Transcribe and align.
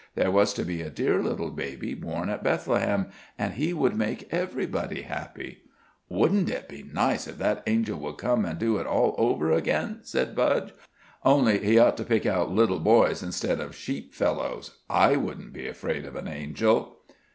There 0.15 0.31
was 0.31 0.51
to 0.55 0.63
be 0.65 0.81
a 0.81 0.89
dear 0.89 1.21
little 1.21 1.51
baby 1.51 1.93
born 1.93 2.27
at 2.29 2.43
Bethlehem, 2.43 3.11
and 3.37 3.53
He 3.53 3.71
would 3.71 3.95
make 3.95 4.27
everybody 4.33 5.03
happy." 5.03 5.59
"Wouldn't 6.09 6.49
it 6.49 6.67
be 6.67 6.81
nice 6.81 7.27
if 7.27 7.37
that 7.37 7.61
angel 7.67 7.99
would 7.99 8.17
come 8.17 8.43
an' 8.43 8.57
do 8.57 8.77
it 8.77 8.87
all 8.87 9.13
over 9.19 9.51
again?" 9.51 9.99
said 10.01 10.35
Budge. 10.35 10.73
"Only 11.23 11.59
he 11.59 11.77
ought 11.77 11.97
to 11.97 12.03
pick 12.03 12.25
out 12.25 12.49
little 12.49 12.79
boys 12.79 13.21
instead 13.21 13.59
of 13.59 13.75
sheep 13.75 14.15
fellows. 14.15 14.79
I 14.89 15.17
wouldn't 15.17 15.53
be 15.53 15.67
afraid 15.67 16.05
of 16.05 16.15
an 16.15 16.27
angel." 16.27 16.97